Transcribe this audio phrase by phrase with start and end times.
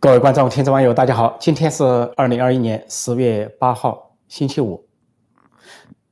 [0.00, 1.36] 各位观众、听众、网友，大家好！
[1.40, 1.82] 今天是
[2.16, 4.86] 二零二一年十月八号，星期五。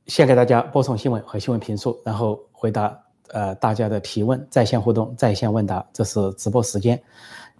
[0.07, 7.01] 先给大家播送新闻和新闻评述，然后回答呃大家的提问，在线互动、在线问答，这是直播时间。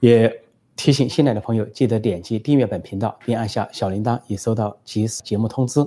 [0.01, 0.29] 也
[0.75, 5.81] 提醒新来的朋友，记得点击订阅本频道，并按下小铃铛，以收到及时节目通知。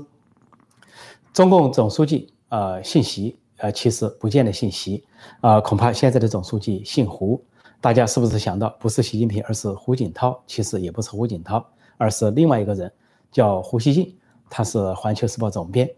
[1.35, 5.05] 中共总书记呃姓习，呃其实不见得姓习，
[5.43, 7.45] 啊恐怕现在的总书记姓胡。
[7.81, 10.39] 大家是不是想到不是习近平，而是胡锦涛？
[10.47, 11.67] 其实也不是胡锦涛，
[11.97, 12.93] 而是另外一个人，
[13.33, 14.15] 叫胡锡进，
[14.51, 15.91] 他是《环球时报》总编。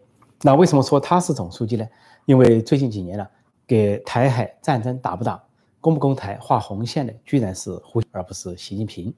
[0.43, 1.85] 那为什么说他是总书记呢？
[2.25, 3.27] 因为最近几年呢，
[3.67, 5.43] 给台海战争打不打、
[5.81, 9.13] 攻不攻台、画红线的，居然是胡，而不是习近平。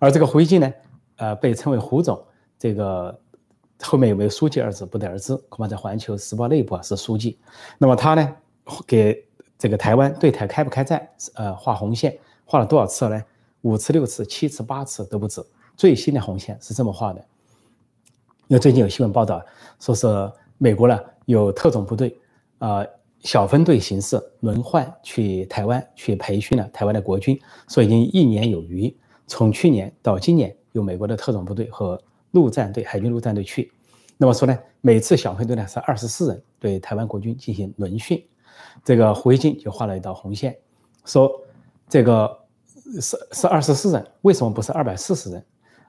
[0.00, 0.72] 而这个胡锡进呢，
[1.18, 2.20] 呃，被称为胡总，
[2.58, 3.16] 这个
[3.80, 7.38] 后面有没有书记二字不得而知，恐怕在《环球时报》内部啊是书记。
[7.78, 8.36] 那么他呢，
[8.88, 9.24] 给。
[9.62, 13.24] 这个台湾对台开不开战，呃，画红线画了多少次了呢？
[13.60, 15.40] 五次、六次、七次、八次都不止。
[15.76, 17.24] 最新的红线是这么画的。
[18.48, 19.40] 因为最近有新闻报道，
[19.78, 20.08] 说是
[20.58, 22.18] 美国呢有特种部队，
[22.58, 22.84] 啊，
[23.20, 28.92] 小分队形式轮换去台湾去培训了台湾的国军，说已经一年有余。
[29.28, 31.96] 从去年到今年，有美国的特种部队和
[32.32, 33.70] 陆战队、海军陆战队去。
[34.18, 38.20] 那么说呢，每次小分队呢是二十四人对台湾国军进行轮训。
[38.84, 40.56] 这个胡锡进就画了一道红线，
[41.04, 41.30] 说
[41.88, 42.38] 这个
[43.00, 45.44] 是是二十四人，为什么不是二百四十人？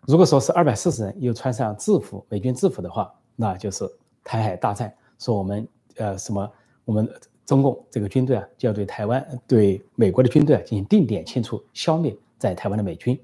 [0.05, 3.89] 如果说是二百四十人，又穿上制服，美军制服的话，那就是
[4.23, 4.93] 台海大战。
[5.17, 6.51] 说我们呃什么，
[6.83, 7.09] 我们
[7.45, 13.17] 中共这个军队啊，就要对台湾、对美国的军队啊进行定点清除，消灭在台湾的美军。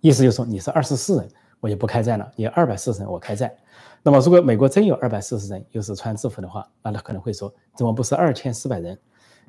[0.00, 1.28] 意思就是说，你是二十四人，
[1.60, 3.52] 我就不开战了；你二百四十人，我开战。
[4.06, 8.96] 那么，如果美国真有二百四十人，又是穿制服的话，那他可能会说：怎么不是二千四百人？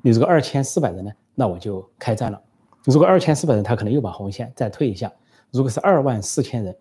[0.02, 1.12] 你如果二千四百人呢？
[1.36, 2.42] 那我就开战了。
[2.82, 5.12] 如果二千四百人，他可能又把红线再退一下。
[5.52, 6.76] 如果是二万四千人，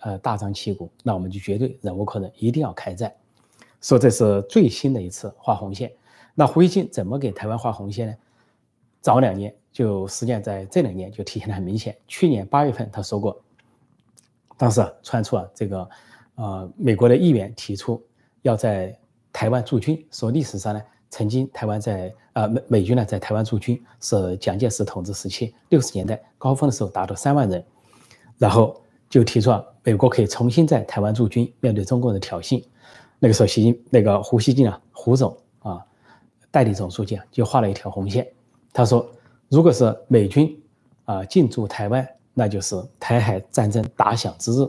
[0.00, 3.14] 呃，大张旗鼓，那我们就绝对忍无可忍，一定要开战。
[3.82, 5.92] 说这是最新的一次画红线。
[6.34, 8.14] 那胡锡进怎么给台湾画红线呢？
[9.02, 11.94] 早两年就实际上在这两年就体现的很明显。
[12.06, 13.38] 去年八月份他说过，
[14.56, 15.86] 当时啊传出啊这个。
[16.38, 18.00] 呃，美国的议员提出
[18.42, 18.96] 要在
[19.32, 27.64] 台湾驻军，说历史上呢，曾经台湾在呃美美军呢在台湾驻军是蒋介石统治时期六十年代高峰的时候达到三万人，
[28.38, 32.62] 然后就提出啊，美国可以重新在台湾驻军，面对中共的挑衅。
[33.18, 35.84] 那个时候，习近那个胡锡进啊，胡总啊，
[36.52, 38.24] 代理总书记啊，就画了一条红线，
[38.72, 39.04] 他说，
[39.48, 40.56] 如果是美军
[41.04, 44.68] 啊进驻台湾，那就是台海战争打响之日。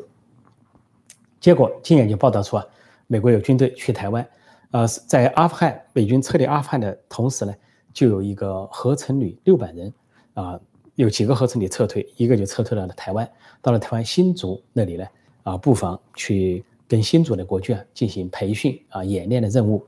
[1.40, 2.66] 结果今年就报道出啊，
[3.08, 4.28] 美国有军队去台湾，
[4.72, 7.56] 呃，在阿富汗美军撤离阿富汗的同时呢，
[7.94, 9.94] 就有一个合成旅六百人，
[10.34, 10.60] 啊，
[10.96, 13.30] 有几个合成旅撤退，一个就撤退到了台湾，
[13.62, 15.06] 到了台湾新竹那里呢，
[15.44, 19.86] 啊，布防去跟新竹的国军啊进行培训啊演练的任务。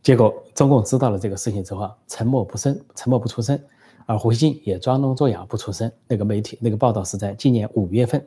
[0.00, 3.60] 结果中共知道了这个事情之后啊，沉默不声，沉默不出声，
[4.06, 5.90] 而胡锡进也装聋作哑不出声。
[6.06, 8.24] 那个媒体那个报道是在今年五月份，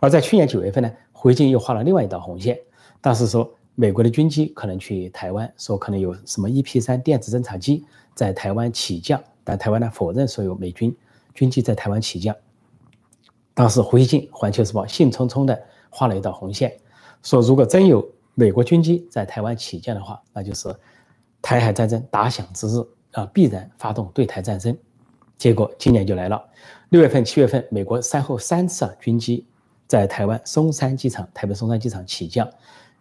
[0.00, 0.90] 而在去年九月份呢。
[1.22, 2.58] 回京又画了另外一道红线，
[2.98, 10.96] 当时说美国的军机可能去台湾，说可能有什么 EP 三电子侦察机在台湾起降，但台湾呢否认说有美军
[11.34, 12.34] 军机在台湾起降。
[13.52, 16.74] 当时胡锡进《环球时报》兴冲冲地画了一道红线，
[17.22, 20.74] 说如果真有美国军机在台湾起降的话，那就是
[21.42, 22.80] 台海战争打响之日
[23.12, 24.74] 啊，必然发动对台战争。
[25.36, 26.42] 结果今年就来了，
[26.88, 29.44] 六月份、七月份，美国先后三次啊军机。
[29.90, 32.48] 在台湾松山机场，台北松山机场起降，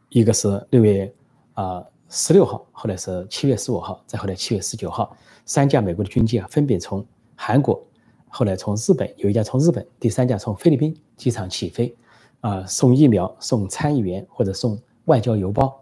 [0.10, 1.14] 一个是六月
[1.54, 7.06] 啊十六号，后来是七月十五号，再后来七月十九号，三架美国的军机啊，分别从
[7.36, 7.80] 韩国，
[8.28, 11.96] 后来从日本有一架从日本，第三架从菲律宾机场起飞，
[12.42, 14.76] 啊送疫苗、送参议员或者送
[15.06, 15.80] 外交邮包，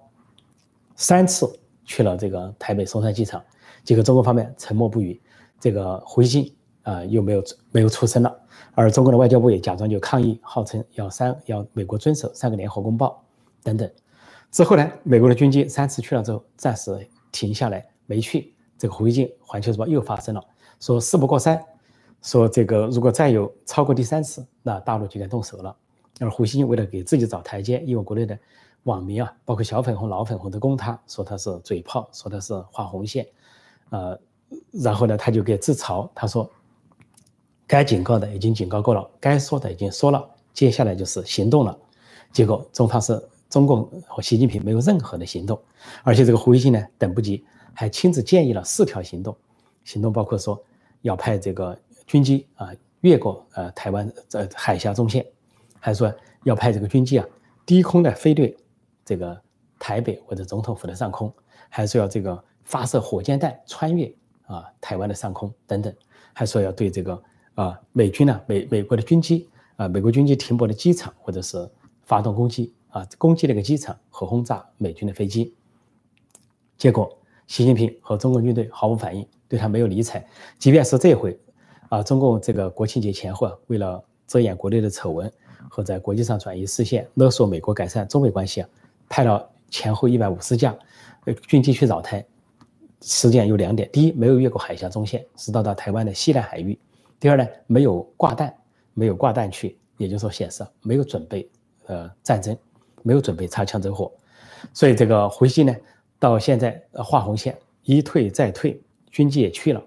[0.98, 1.50] 三次
[1.86, 3.42] 去了这个台北松山机场，
[3.86, 5.18] 结果中国方面沉默不语，
[5.58, 6.54] 这个回信
[6.88, 8.34] 啊又没有没有出声了。
[8.74, 13.24] 而中国的外交部也假装就抗议，号称要三要美国遵守三个联合公报
[13.64, 13.90] 等等。
[14.52, 18.54] 之后呢，美国的军机三次去了之后，暂时停下来没去。
[18.78, 20.44] 这个胡锡进《环球时报》又发声了，
[20.80, 21.60] 说事不过三，
[22.22, 25.76] 说这个如果再有超过第三次，那大陆就该动手了。
[26.20, 28.38] 而胡锡进为了给自己找台阶，因为国内的
[28.84, 33.28] 网民啊，包括小粉红、老粉红都攻他，说他是嘴炮，说他是画红线，
[33.90, 34.20] 呃，
[34.72, 36.48] 然后呢，他就给自嘲，他说。
[37.68, 41.78] 该警告的已经警告过了，该说的已经说了，接下来就是行动了。
[42.32, 45.60] 结果中方是中共和习近平没有任何的行动，
[46.04, 47.44] 而且这个胡锡进呢等不及，
[47.74, 49.36] 还亲自建议了四条行动。
[49.84, 50.62] 行动包括说
[51.02, 52.72] 要派这个军机啊
[53.02, 55.26] 越过呃台湾这海峡中线，
[55.80, 56.14] 还说
[56.44, 57.26] 要派这个军机啊
[57.66, 58.56] 低空的飞掠
[59.06, 59.40] 这个
[59.80, 61.34] 台北或者总统府的上空，
[61.70, 64.14] 还是要这个发射火箭弹穿越
[64.46, 65.94] 啊台湾的上空等等，
[66.34, 67.22] 还说要对这个
[67.58, 71.68] 啊美军呢美美国的军机啊美国军机停泊的机场或者是
[72.04, 75.54] 发动攻击啊攻击那个机场和轰炸美军的飞机，
[76.78, 77.12] 结果
[77.48, 80.24] 习近平和中国军队毫无反应，对他没有理睬，
[80.60, 81.38] 即便是这回。
[81.90, 85.32] 啊，中共这个国庆节前后啊，为了遮掩国内的丑闻
[85.70, 88.70] 和在国际上转移视线，勒索美国改善中美关系啊，
[89.08, 90.78] 派了前后一百五十架
[91.24, 92.26] 呃军机去扰台。
[93.00, 96.78] 事件有两点：第一，没有越过海峡中线，是到达台湾的西南海域；
[97.20, 98.54] 第二呢，没有挂弹，
[98.94, 101.50] 没有挂弹去，也就是说显示没有准备
[101.88, 102.56] 呃战争，
[103.04, 104.12] 没有准备擦枪走火。
[104.74, 105.76] 所以这个回击呢，
[106.20, 108.82] 到现在画红线，一退再退，
[109.12, 109.84] 军机也去了。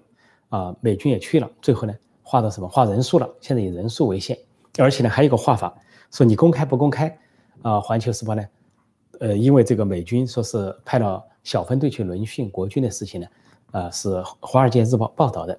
[0.49, 1.93] 啊，美军也去了，最后呢，
[2.23, 2.67] 画到什么？
[2.67, 3.29] 画人数了。
[3.39, 4.37] 现在以人数为限，
[4.77, 5.73] 而且呢，还有一个画法，
[6.11, 7.17] 说你公开不公开？
[7.61, 8.43] 啊，环球时报呢，
[9.21, 13.27] 呃，因为这个美军说是派了小分队去轮训国军的事情呢，
[13.71, 15.57] 啊，是华尔街日报报道的。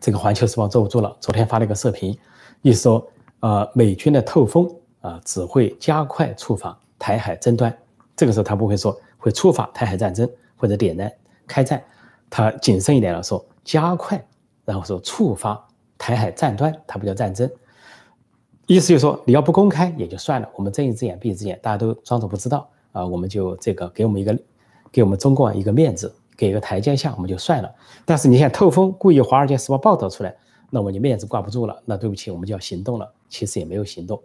[0.00, 2.16] 这个环球时报坐不住了，昨天发了一个视频，
[2.62, 3.06] 意思说，
[3.40, 4.68] 啊，美军的透风
[5.00, 7.76] 啊，只会加快触发台海争端。
[8.16, 11.12] 这个时候他不会说会触发台海战争或者点燃
[11.46, 11.82] 开战。
[12.30, 14.24] 他谨慎一点了，说加快，
[14.64, 15.68] 然后说触发
[15.98, 17.50] 台海战端，它不叫战争，
[18.66, 24.38] 意思就是说你要不公开也就算了，我们睁一只眼闭一只眼，大家都装作不知道啊，我们就这个给我们一个，
[24.90, 27.74] 给我们中国一个面子，给个台阶下，我们就算了。
[28.04, 30.34] 但是你想透风，故意《华尔街时报》报道出来，
[30.70, 33.12] 那我们就面子挂不住了，那对不起，我们就要行动了。
[33.28, 34.22] 其实也没有行动，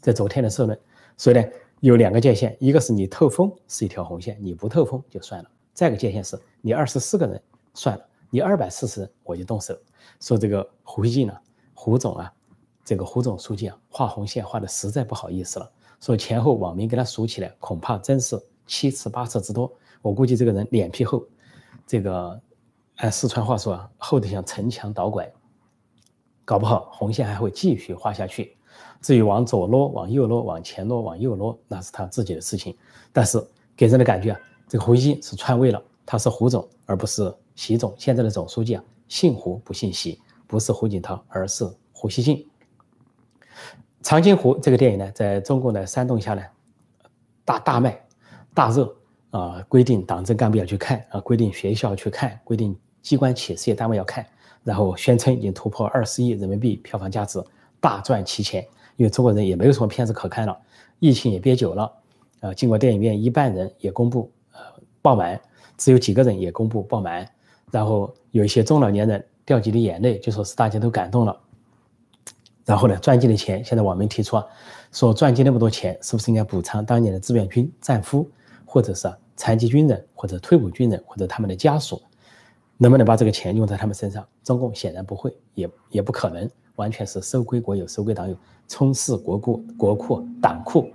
[0.00, 0.78] 在昨天的社论，
[1.16, 1.44] 所以呢
[1.80, 5.50] 有两个界限，一个是你透风是一条红线，你不透风就算了。
[5.74, 7.40] 再个界限是你二十四个人。
[7.74, 9.72] 算了，你二百四十人我就动手。
[10.18, 11.34] 说这个胡锡进呢，
[11.74, 12.32] 胡总啊，
[12.84, 15.70] 这个胡总书记啊，画红线画的实在不好意思了。
[16.00, 19.72] 说前后网民给他数起来，恐怕真是七次八次之多。
[20.02, 21.24] 我估计这个人脸皮厚，
[21.88, 22.38] 这个
[22.96, 25.32] 按四川话说啊，厚的像城墙倒拐，
[26.44, 28.54] 搞不好红线还会继续画下去。
[29.00, 32.76] 至于往左挪、往右挪、往前挪、往右挪，那是他自己的事情。
[33.10, 33.42] 但是
[33.74, 37.34] 给人的感觉啊，这个胡锡进是篡位了，他是胡总，而不是。
[37.54, 42.48] 习总现在的总书记啊，姓胡不姓习，不是胡锦涛，而是胡锡进。
[44.00, 46.42] 长津湖这个电影呢，在中共的煽动下呢，
[47.44, 48.06] 大大卖，
[48.54, 48.94] 大热
[49.30, 49.62] 啊！
[49.68, 54.26] 规定党政干部要去看啊，规定学校去看，规定机关企事业单位要看，
[54.64, 57.42] 然后宣称已经突破二十亿人民币票房价值，
[57.80, 58.66] 大赚其钱。
[58.96, 60.58] 因为中国人也没有什么片子可看了，
[60.98, 61.92] 疫情也憋久了
[62.40, 62.52] 啊。
[62.52, 64.60] 经过电影院一半人也公布呃
[65.00, 65.40] 爆满，
[65.76, 67.28] 只有几个人也公布爆满。
[67.70, 71.38] 然后有一些中老年人掉几滴眼泪，就说是大家都感动了。
[72.64, 74.44] 然后呢，赚进的钱，现在网民提出啊，
[74.90, 78.28] 说赚进那么多钱，是不是应该补偿当年的志愿军战俘，
[78.70, 82.02] 或者是残疾军人，或者退伍军人，或者他们的家属，
[82.76, 84.22] 能不能把这个钱用在他们身上？
[84.44, 88.36] 中共显然不会，也也不可能，完全是收归国有，收归党有，
[88.68, 90.90] 充实国库、国库、党库。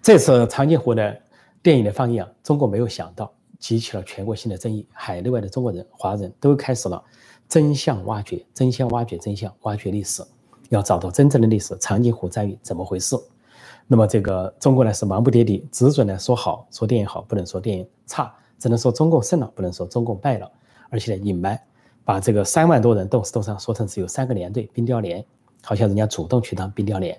[0.00, 1.20] 这次长津湖的
[1.62, 3.30] 电影的放映啊，中国没有想到。
[3.60, 7.02] 激起了全国性的争议，海内外的中国人、华人都开始了
[7.48, 10.22] 真相挖掘、真相挖掘、真相挖掘历史，
[10.68, 11.74] 要找到真正的历史。
[11.78, 13.16] 长津湖战役怎么回事？
[13.86, 20.50] 那么这个中国呢是忙不迭地，只准呢说好，说电影好，不能说电影差，只能说中共胜了，不能说中共败了。
[20.90, 21.60] 而且呢隐瞒，
[22.04, 25.24] 把这个三万多人冻死冻伤说成只有三个连队冰雕连，
[25.62, 27.18] 好像人家主动去当冰雕连，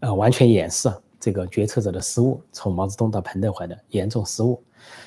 [0.00, 0.90] 呃，完全掩饰
[1.20, 4.62] 这个决策者的失误，从毛泽东到彭德怀的严重失误。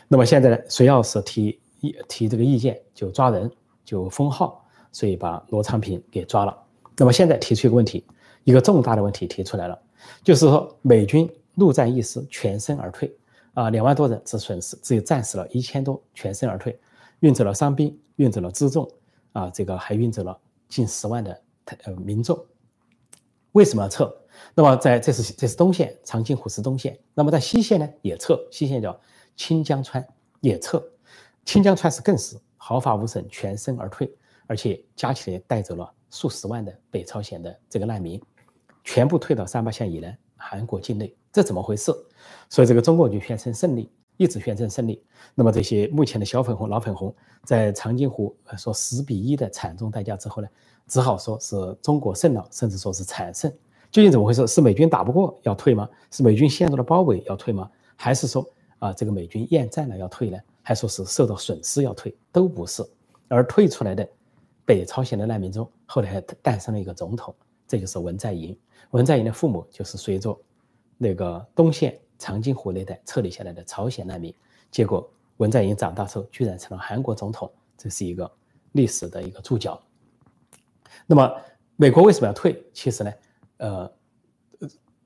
[0.07, 3.51] 那么现在呢，谁要是提意提这个意见，就抓人，
[3.83, 6.55] 就封号，所以把罗昌平给抓了。
[6.95, 8.05] 那么现在提出一个问题，
[8.43, 9.77] 一个重大的问题提出来了，
[10.24, 13.15] 就是说美军陆战一师全身而退，
[13.53, 16.79] 啊，两万多人只损失，只有战死了一千多，全身而退，
[17.19, 18.89] 运走了伤兵，运走了辎重，
[19.31, 20.38] 啊，这个还运走了
[20.69, 21.41] 近十万的
[21.83, 22.38] 呃民众。
[23.53, 24.13] 为什么要撤？
[24.55, 29.00] 那么在这是这是东线，长津湖是东线，那么在西线呢也撤，西线叫。
[29.36, 30.07] 清江川
[30.41, 30.79] 也撤，
[31.43, 34.07] 清江川是更是毫发无损，全身而退，
[34.45, 38.22] 而且加起来带走了数十万的北朝鲜的这个难民，
[38.83, 41.91] 全部退到三八线以南韩国境内，这怎么回事？
[42.49, 45.03] 所以这个中国就宣称胜利，一直宣称胜利。
[45.35, 47.13] 那么这些目前的小粉红、老粉红，
[47.43, 50.47] 在长津湖说十比一的惨重代价之后呢，
[50.87, 53.51] 只好说是中国胜了，甚至说是惨胜。
[53.91, 54.45] 究竟怎么回事？
[54.47, 55.87] 是美军打不过要退吗？
[56.11, 57.69] 是美军陷入了包围要退吗？
[57.95, 58.45] 还是说？
[58.79, 62.83] 啊，这个美军厌战了要退呢，还说是受到损失要退，都不是。
[63.29, 64.05] 而退出来的
[64.65, 67.33] 北朝鲜的难民中，后来还诞生了一个总统，
[67.74, 68.56] 这就是文在寅。
[68.92, 70.39] 文在寅的父母就是随着
[70.96, 74.32] 那个东线长津湖那带撤离下来的朝鲜难民，
[74.70, 78.32] 结果文在寅长大之后居然成了韩国总统，这是一个
[78.74, 79.82] 历史的一个注脚。
[81.08, 81.36] 那么
[81.75, 82.63] 美国为什么要退？
[82.74, 83.12] 其实呢，
[83.58, 83.92] 呃，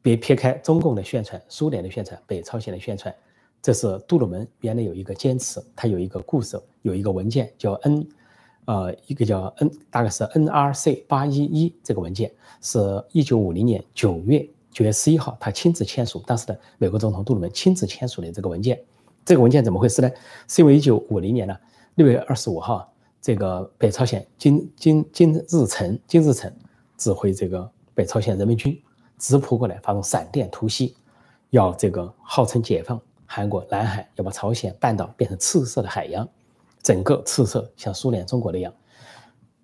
[0.02, 3.16] 别撇开中共的宣传、苏联的宣传、北朝鲜的宣传。
[3.62, 8.06] 这是杜鲁门原来有一个坚持，他有一个故事，有一个文件叫 N，
[8.68, 12.30] 呃，一个叫 N，大概是 NRC 八一一这个文件，
[12.62, 18.78] 是一九五零年九月九月十一号他亲自签署，当时的美国总统杜鲁门亲自签署的这个文件。
[19.24, 20.12] 这个文件怎么回事呢？
[20.50, 21.56] 是因为一九五零年呢
[21.96, 26.54] 六月二十五号，这个北朝鲜金金金日成金日成
[26.98, 28.78] 指挥这个北朝鲜人民军
[29.18, 30.94] 直扑过来，发动闪电突袭，
[31.52, 33.00] 要这个号称解放。
[33.26, 36.28] 韩国南海要把朝鲜半岛变成赤色的海洋，
[36.88, 38.74] 整个赤色像苏联、中国那样。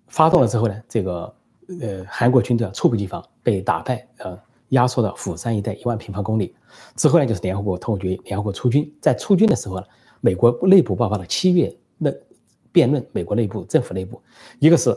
[0.08, 1.34] 发动了之后呢，这个
[1.80, 4.38] 呃韩国军队猝不及防被打败，呃
[4.68, 6.54] 压缩到釜山一带一万平方公里。
[6.96, 8.94] 之后呢，就是联合国通过决议，联合国出军。
[9.00, 9.86] 在出军的时候呢，
[10.20, 12.22] 美国内部爆发了七月论
[12.70, 14.20] 辩论，美国内部政府内部，
[14.58, 14.94] 一个是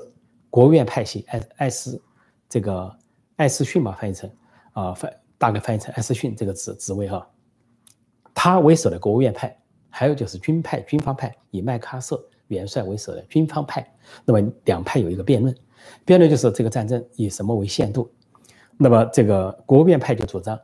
[0.49, 2.01] 国务院派系艾艾斯
[2.49, 2.93] 这个
[3.37, 4.29] 艾斯逊嘛翻译成
[4.73, 7.25] 啊翻大概翻译成艾斯逊这个职职位哈。
[8.33, 9.57] 他为首的国务院派，
[9.89, 13.85] 还有就是军派、军方派，以麦克阿瑟元帅为首的军方派。
[14.25, 15.55] 那么两派有一个辩论，
[16.05, 18.09] 辩论就是这个战争以什么为限度。
[18.77, 20.59] 那么这个国务院派就主张，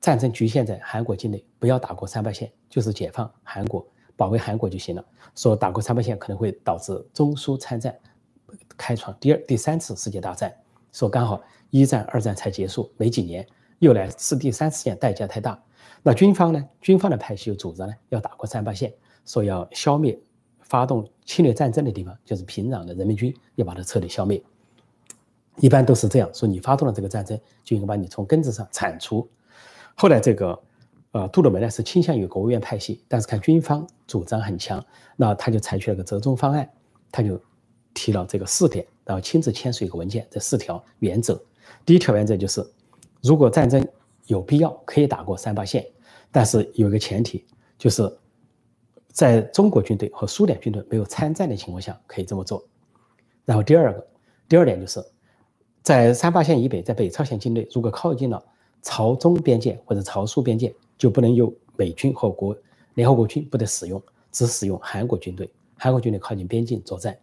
[0.00, 3.86] 战争局限在韩国境内，不要打过三八线，就是解放韩国、
[4.16, 5.04] 保卫韩国就行了。
[5.34, 7.96] 说打过三八线可能会导致中苏参战，
[8.76, 10.52] 开创第二、第三次世界大战。
[10.92, 13.46] 说刚好一战、二战才结束没几年，
[13.78, 15.62] 又来是第三次线，代价太大。
[16.06, 16.64] 那军方呢？
[16.80, 18.94] 军方的派系有主张呢，要打过三八线，
[19.24, 20.16] 说要消灭
[20.60, 24.40] 发动侵略战争的地方，就是平壤的人民军，要把它彻底消灭。
[25.56, 29.28] 一般都是这样说，你发动了这个战争，就应该把你从根子上铲除。
[29.96, 30.56] 后来这个，
[31.10, 34.80] 呃，杜鲁门呢是倾向于国务院派系，但是看军方主张很强，
[35.16, 36.70] 那他就采取了个折中方案，
[37.10, 37.36] 他就
[37.94, 41.42] 提了这个四点，然后亲自签署一个文件，这四条原则。
[41.84, 42.64] 第一条原则就是，
[43.24, 43.84] 如果战争
[44.26, 45.84] 有必要，可以打过三八线。
[46.36, 47.46] 但是有一个前提，
[47.78, 48.14] 就是
[49.08, 52.62] 在中国军队和苏联军队没有参战的情况下，可以这么做。
[53.46, 54.06] 然后第二个，
[54.46, 55.02] 第二点就是，
[55.82, 58.44] 在三八线以北，在北朝鲜境内，如果靠近了
[58.82, 62.54] 朝中边界或者朝苏边界，就不能由美军和国
[62.92, 65.50] 联合国军不得使用，只使用韩国军队。
[65.78, 67.18] 韩国军队靠近边境作战。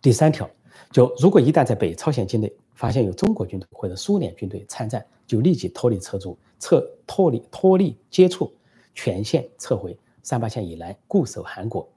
[0.00, 0.48] 第三条，
[0.90, 6.38] 就如果一旦在北朝鲜境内发现有中国军队或者苏联军队参战，就立即脱离车族。
[6.62, 8.52] 撤脱离脱离接触，
[8.94, 11.88] 全线撤回三八线以南，固守韩国，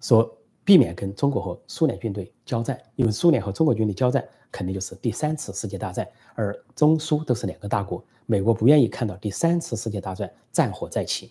[0.00, 11.30] 说避免跟中国和苏联军队交战，因为苏联和中国军队交战肯定就是第三次世界大战，而中苏都是两个大国，美国不愿意看到第三次世界大战战火再起。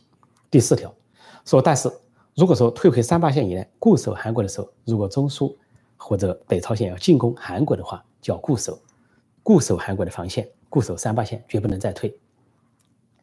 [0.52, 0.94] 第四条
[1.44, 1.92] 说，但是
[2.36, 5.58] 如果说退回三八线以南，固守韩国的时候，如果中苏
[5.98, 8.80] 或者北朝鲜要进攻韩国的话，就要固守，
[9.44, 12.18] 固守韩国的防线，固守三八线，绝不能再退。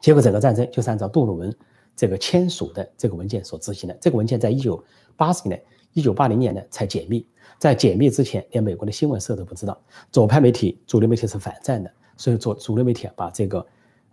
[0.01, 1.57] 结果整个战争就是按照杜鲁门
[1.95, 3.97] 这个签署的这个文件所执行的。
[4.01, 4.83] 这个文件在一九
[5.17, 5.63] 八十年、
[5.93, 7.25] 一九八零年呢才解密，
[7.59, 9.81] 在解密之前，连美国的新闻社都不知道。
[10.11, 13.67] 左派媒体、主流媒体是反战的，所以主主流媒体啊，把这个，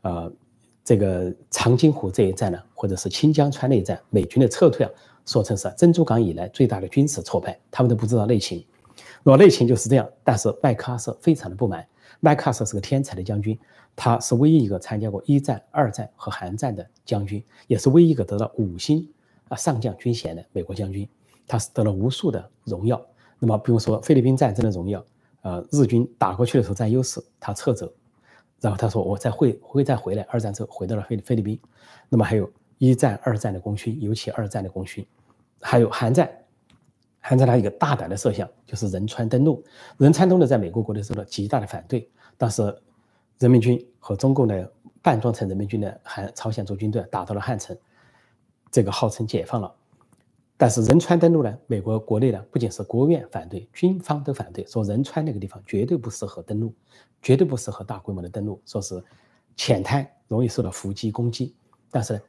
[0.03, 0.31] 呃，
[0.83, 4.91] 这个长津湖这一战呢，或者是清江川那一战，美军的撤退啊，
[5.25, 8.65] 说成是珍珠港以来最大的军事挫败，他们都不知道内情。
[9.23, 11.85] 那么内情就是这样，但是麦克阿瑟非常的不满。
[12.19, 13.57] 麦克阿瑟是个天才的将军。
[13.95, 19.05] 他是唯一一个参加过一战、二战和韩战的将军，也是唯一一个得到五星
[19.49, 21.07] 啊上将军衔的美国将军。
[21.45, 23.01] 他是得了无数的荣耀。
[23.39, 25.03] 那么，比如说菲律宾战争的荣耀，
[25.41, 27.91] 呃，日军打过去的时候占优势，他撤走，
[28.61, 30.23] 然后他说我再会会再回来。
[30.29, 31.59] 二战之后回到了菲菲律宾。
[32.07, 32.49] 那么还有
[32.79, 35.05] 一战、二战的功勋，尤其二战的功勋，
[35.61, 36.27] 还有韩战。
[37.19, 39.63] 韩战他一个大胆的设想就是仁川登陆。
[39.97, 42.75] 仁川登陆在美国国内受到极大的反对，但是。
[43.39, 44.69] 人民军和中共的
[45.01, 47.73] 半装成人民军的韩朝鲜族军队打到了汉城，
[48.69, 49.73] 这个号称解放了。
[50.57, 56.75] 但是仁川登陆呢，美国国内呢不仅是国务院反对，军方都反对，说仁川那个地方绝对不适合登陆，
[57.21, 59.01] 绝对不适合大规模的登陆，说是
[59.55, 61.55] 浅滩容易受到伏击攻击。
[61.89, 62.21] 但是，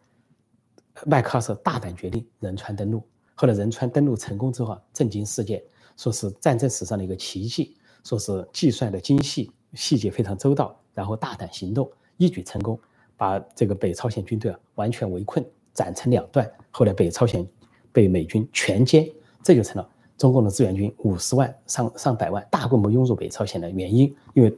[1.07, 3.03] 麦克阿瑟大胆决定仁川登陆。
[3.35, 5.63] 后来仁川登陆成功之后，震惊世界，
[5.97, 10.77] 说是战争史上的一个奇迹，说是计算的精细，细节非常周到。
[10.93, 12.79] 然后大胆行动，一举成功，
[13.17, 15.43] 把这个北朝鲜军队啊完全围困，
[15.73, 16.51] 斩成两段。
[16.71, 17.47] 后来北朝鲜
[17.93, 19.11] 被美军全歼，
[19.43, 19.89] 这就成了
[20.19, 24.55] 中共的志愿军五十万上上百万大规模涌入北朝鲜的原因，因为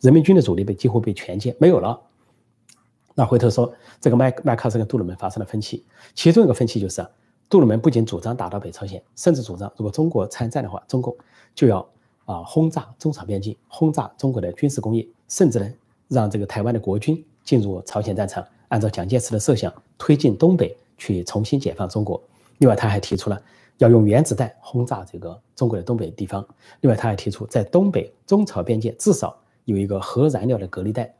[0.00, 2.00] 人民军的主力被几乎被全歼没有了。
[3.14, 7.06] 那回头说，这个麦麦克斯跟杜鲁门发生了分歧，其中一个分歧就是，
[7.48, 11.14] 杜鲁门不仅主张打到北朝鲜，甚至主张如果中国参战的话，中共
[11.54, 11.86] 就要
[12.24, 15.70] 啊轰炸中朝边境，轰炸中国的军事工业，甚至呢
[16.08, 22.22] 让这个台湾的国军进入朝鲜战场，按照蒋介石的设想推进东北去重新解放中国。
[22.58, 23.38] 另外，他还提出了
[23.76, 26.42] 要用原子弹轰炸这个中国的东北地方。
[26.80, 31.14] 另外，他还提出在东北中朝边界至少有一个核燃料的隔离带。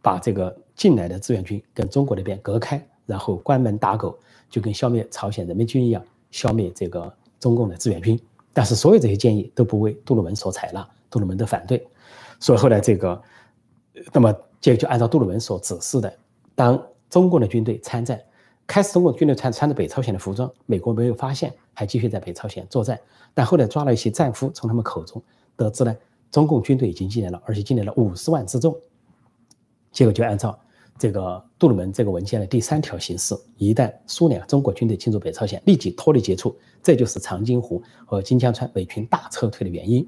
[0.00, 4.16] 把这个进来的志愿军跟中国那边隔开，然后关门打狗，
[4.48, 8.18] 就跟消灭朝鲜人民军一样，消灭这个中共的志愿军。
[8.52, 11.84] 但是所有这些建议都不为杜鲁门所采纳，杜鲁门的反对。
[12.38, 13.20] 所以后来这个，
[14.12, 16.16] 那么就就按照杜鲁门所指示的，
[16.54, 16.80] 当
[17.10, 18.20] 中共的军队参战，
[18.64, 22.98] 开始中国军队穿穿着北朝鲜的服装，美国没有发现，还继续在北朝鲜作战。
[23.34, 25.20] 但后来抓了一些战俘，从他们口中
[25.56, 25.96] 得知呢，
[26.30, 28.76] 中共军队已经进来了，而且进来了五十万之众。
[29.90, 30.56] 结果就按照
[30.98, 40.06] 这个杜鲁门这个文件的第三条形式，一旦苏联、中国军队进入北朝鲜，立即脱离接触，这就是长津湖和金江川美军大撤退的原因。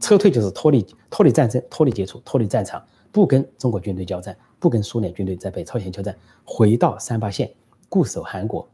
[0.00, 7.48] 撤退就是脱离脱离战争、脱离接触、脱离战场，不跟中国军队交战，不跟苏联军队在北朝鲜交战，回到三八线
[7.88, 8.68] 固守韩国。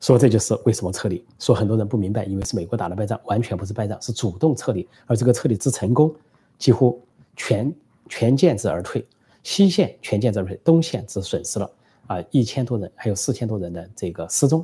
[0.00, 1.24] 说这就是为什么撤离。
[1.40, 4.88] 说很多人不明白，以为是美国打了败仗，完全不是败仗，是主动撤离。
[5.06, 6.14] 而这个撤离之成功，
[6.56, 7.02] 几乎
[7.34, 7.74] 全
[8.08, 9.04] 全舰之而退。
[9.48, 11.70] 西线全歼之退，东线只损失了
[12.06, 14.62] 啊一千多人，还有四千多人的这个失踪，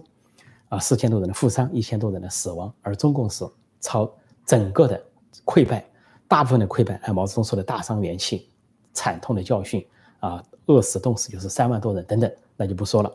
[0.68, 3.46] 啊四千多人的负伤，一千多人的死亡，而中共是
[3.80, 4.14] 朝
[4.44, 5.02] 整个的
[5.46, 5.82] 溃败，
[6.28, 8.46] 大部分的溃败，按毛泽东说的大伤元气，
[8.92, 9.82] 惨痛的教训
[10.20, 13.10] 啊，饿死冻死就是三万多人等等，那就不说了。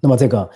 [0.00, 0.50] 那么这个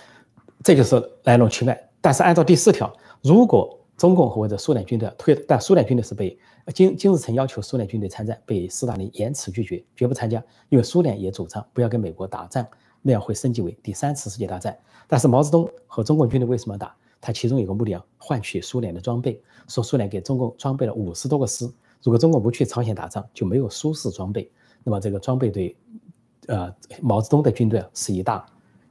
[0.61, 6.35] 这就是来龙去脉，但是按照第四条，如果中共或者苏联军队退，但苏联军队是被
[6.73, 10.43] 金金日成要求苏联军队参战，被斯大林严词拒绝，绝不参加。
[10.69, 12.65] 因为苏联也主张不要跟美国打仗，
[13.03, 14.75] 那样会升级为第三次世界大战。
[15.07, 16.95] 但是毛泽东和中国军队为什么打？
[17.21, 19.39] 他其中有个目的啊，换取苏联的装备。
[19.67, 24.49] 说苏联给中共装备了五十多个师，如果中国不去朝鲜打仗，就没有苏式装备。
[24.83, 25.77] 那么这个装备对，
[26.47, 28.43] 呃，毛泽东的军队是一大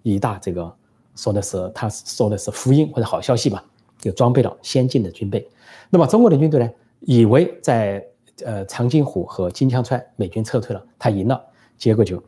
[0.04, 0.72] 一大这个
[1.16, 3.64] 说的是他说的是福音或者好消息吧。
[4.00, 5.46] 就装备了先进的军备，
[5.90, 6.70] 那么中国的军队呢？
[7.00, 8.04] 以为在
[8.44, 11.42] 呃长津湖和金枪川美军撤退了，他赢了，
[11.78, 12.22] 结果就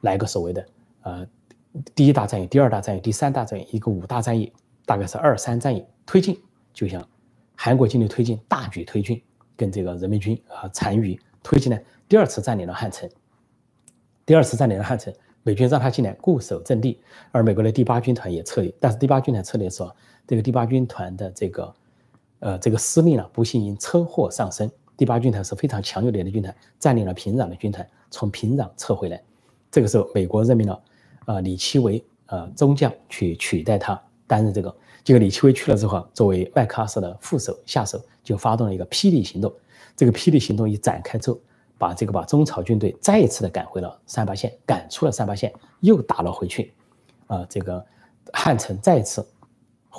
[0.00, 0.66] 来个所谓的
[1.02, 1.26] 呃
[1.94, 4.50] 第一大战役、第二大战役、第三大战役，一个五大战役，
[4.86, 6.38] 大概是二三战役推进，
[6.72, 7.06] 就像
[7.54, 9.22] 韩国军队推进大举推进，
[9.56, 13.06] 跟这个人民军啊残余推进呢，第二次占领了汉城，
[14.24, 15.12] 第二次占领了汉城，
[15.46, 16.98] 美军让他进来固守阵地，
[17.30, 19.92] 而美国的第八军团也撤离，但是第八军团撤离的时候。
[20.26, 21.74] 这个第八军团的这个，
[22.40, 24.68] 呃，这个司令呢，不幸因车祸丧生。
[24.96, 29.22] 第八军团是非常强有力的军团，占领了平壤的军团，从平壤撤回来。
[29.70, 30.82] 这个时候，美国任命了，
[31.26, 34.76] 呃，李奇微，呃，中将去取代他担任这个。
[35.04, 39.54] 结果李奇微去了之后，作为麦克阿瑟的副手下手，就发动了一个霹雳行动。
[39.94, 41.38] 这个霹雳行动一展开之后，
[41.78, 46.72] 把这个把中朝军队再一次的赶回了三八线，赶出了三八线，又打了回去。
[47.26, 47.84] 啊，这个
[48.32, 49.26] 汉城再次。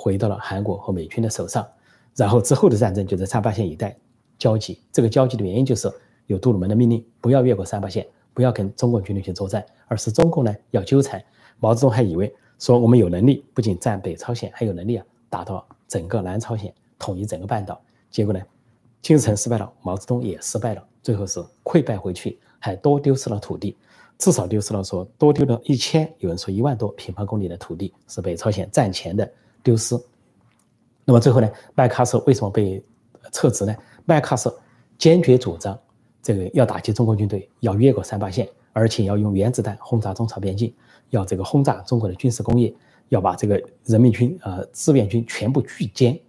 [0.00, 1.66] 回到了韩国和美军的手上，
[2.14, 3.96] 然后之后的战争就在三八线一带
[4.38, 4.80] 交集。
[4.92, 5.92] 这个交集的原因就是
[6.26, 11.20] 有杜鲁门的命令，不要越过三八线，不要跟中共军队去作战，而是中共呢要纠缠。
[11.58, 17.80] 毛泽东还以为说我们有能力，不仅占北朝鲜，还有能力啊打到整个南朝鲜，统一整个半岛。
[18.08, 18.40] 结果呢，
[19.08, 23.74] 金日成失败了，毛泽东也失败了，最后是溃败回去，还多丢失了土地，
[24.18, 29.26] 至少丢失了说多丢了一千，有人说一万多平方公里的土地是北朝鲜战前的。
[29.62, 29.98] 丢失，
[31.06, 31.50] 那么最后呢？
[31.74, 32.84] 麦克阿瑟为什么被
[33.32, 33.74] 撤职呢？
[34.04, 34.54] 麦克阿瑟
[34.98, 35.78] 坚决主张
[36.22, 40.70] 这个要打击中国军队，要越过三八线，而且要用原子弹轰炸中朝边境，
[41.08, 42.74] 要这个轰炸中国的军事工业，
[43.08, 46.20] 要把这个人民军呃志愿军全部拒歼，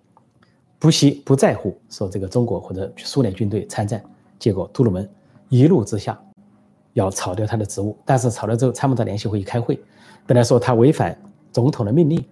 [0.80, 4.04] 不惜不在乎说这个中国或者苏联军队参战。
[4.40, 5.08] 结果杜鲁门
[5.50, 6.20] 一怒之下
[6.94, 9.80] 要炒掉他的职务，但是炒了之后，参谋长联席会议开会，
[10.26, 11.16] 本来说他违反
[11.52, 12.24] 总统的命令。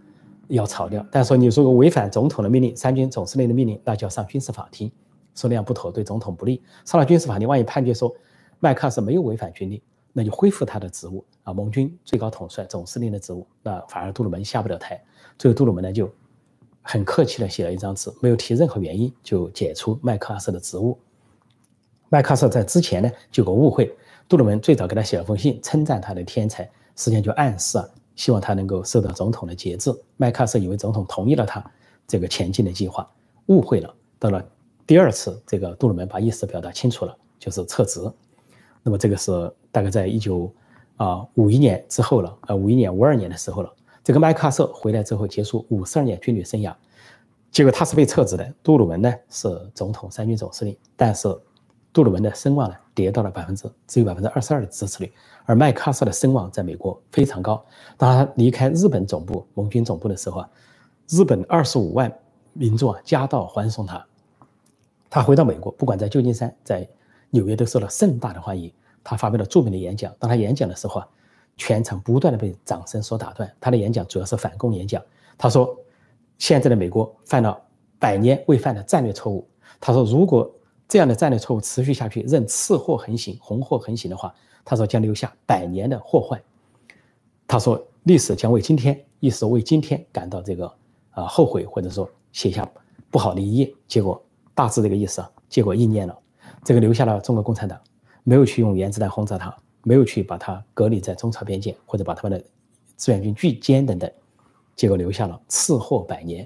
[0.50, 4.90] 要炒掉，但是说你如果违反总统的命令，三军总司令的命令，那就要上军事法庭，
[5.36, 6.64] 说那样不妥，对总统不利。
[6.86, 8.16] 上了军事法庭，万一判决说
[8.62, 9.82] 麦克阿瑟没有违反军令，
[10.14, 15.04] 那就恢复他的职务啊，盟军最高统帅、总司令的职务，那反而杜鲁门下不了台。
[15.38, 16.10] 最后杜鲁门呢就
[16.88, 20.98] 很客气的写了一张纸，没有提任何原因就解除麦克阿瑟的职务。
[22.08, 23.94] 麦克阿瑟在之前呢就有个误会，
[24.30, 26.64] 杜鲁门最早给他写了封信，称赞他的天才，
[26.96, 27.86] 实际上就暗示啊。
[28.16, 29.94] 希望他能够受到总统的节制。
[30.16, 31.64] 麦克阿瑟以为总统同意了他
[32.08, 33.08] 这个前进的计划，
[33.48, 33.94] 误会了。
[34.18, 34.44] 到了
[34.88, 38.02] 第二次，这个杜鲁门把意思表达清楚了，就是撤职。
[38.82, 40.52] 那么这个是大概在一九
[40.96, 43.74] 啊五一年之后了，呃五一年五二年的时候了。
[44.08, 46.74] 这个麦克阿瑟回来之后，结束五十二年军旅生涯，
[47.52, 48.54] 结果他是被撤职的。
[48.64, 51.28] 杜鲁门呢是总统三军总司令，但是
[51.92, 55.12] 杜鲁门的声望呢跌到了百分之只有百分之二十二的支持率，
[55.44, 57.62] 而麦克阿瑟的声望在美国非常高。
[57.98, 60.50] 当他离开日本总部盟军总部的时候啊，
[61.10, 62.10] 日本二十五万
[62.54, 64.02] 民众啊夹道欢送他。
[65.10, 66.88] 他回到美国，不管在旧金山、在
[67.30, 68.72] 纽约都受到盛大的欢迎。
[69.04, 70.16] 他发表了著名的演讲。
[70.18, 71.08] 当他演讲的时候啊。
[71.58, 73.52] 全场不断的被掌声所打断。
[73.60, 75.04] 他的演讲主要是反共演讲。
[75.38, 75.76] 他说
[76.40, 77.60] ：“现在的美国犯了
[78.00, 79.48] 百年未犯的战略错误。”
[79.82, 80.50] 他说：“如果
[80.88, 86.42] 这样的战略错误持续下去，任次祸横行、红祸横行的话，他说将留下百年的祸患。”
[87.48, 90.72] 他说：“历史将为今天，历史为今天感到这个
[91.12, 92.70] 啊后悔，或者说写下
[93.10, 94.22] 不好的一页。”结果
[94.54, 96.18] 大致这个意思啊，结果应验了。
[96.64, 97.80] 这个留下了中国共产党，
[98.24, 99.56] 没有去用原子弹轰炸他。
[99.88, 102.46] 没有去把它隔离在中朝边界，或者把他们的
[102.98, 104.12] 志愿军拒歼等等，
[104.76, 106.46] 结果留下了次祸百年。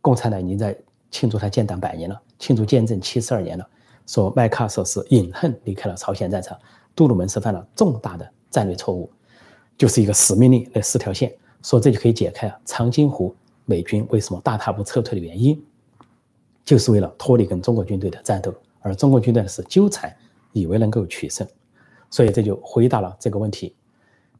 [0.00, 0.76] 共产党已经在
[1.08, 3.64] 庆祝他建党百年了，庆祝建政七十二年了。
[4.04, 6.58] 说麦克阿瑟是隐恨离开了朝鲜战场，
[6.96, 9.08] 杜鲁门是犯了重大的战略错误，
[9.78, 11.32] 就是一个死命令那四条线。
[11.62, 13.32] 说这就可以解开啊长津湖
[13.64, 15.64] 美军为什么大踏步撤退的原因，
[16.64, 20.12] 就是为了脱离跟中国军队的战斗，而中国军队是纠缠，
[20.52, 21.46] 以为能够取胜。
[22.12, 23.74] 所以这就回答了这个问题。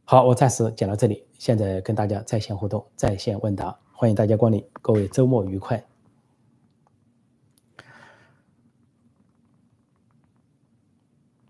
[0.05, 4.63] 好，我暂时讲到这里，现在跟大家在线互动、在线问答，欢迎大家光临。
[4.73, 5.83] 各位周末愉快。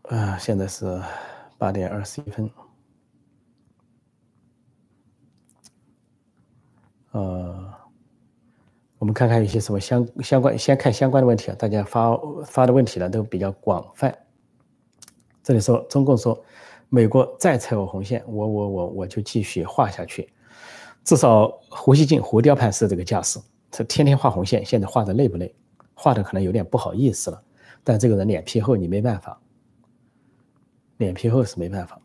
[0.04, 1.02] 啊，现在是
[1.58, 2.50] 八点二十一分。
[7.12, 7.74] 呃，
[8.98, 11.56] 我们看看有些什么相相关，先看相关的问题啊。
[11.60, 14.18] 大家发发的问题呢都比较广泛。
[15.44, 16.42] 这里说，中共说，
[16.88, 20.30] 美国再踩我红线，我我我我就继续画下去。
[21.04, 23.38] 至少胡锡进、胡雕盘是这个架势，
[23.70, 25.54] 他天天画红线，现在画的累不累？
[25.94, 27.44] 画的可能有点不好意思了。
[27.84, 29.38] 但这个人脸皮厚，你没办法，
[30.98, 32.00] 脸皮厚是没办法。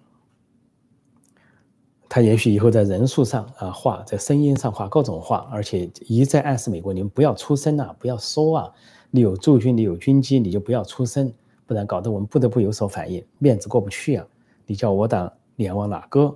[2.09, 8.73] 他也许以后在人数上啊画，在声音上画各种画，而且一再暗示美国，你们不要出声啊，不要说啊，
[9.11, 11.33] 你有驻军，你有军机，你就不要出声。
[11.69, 14.27] 不然搞得我们不得不有所反应，面子过不去啊！
[14.65, 16.35] 你叫我党脸往哪搁？